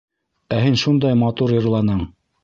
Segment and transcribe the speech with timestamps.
[0.55, 2.01] Ә һин шундай матур йырланың!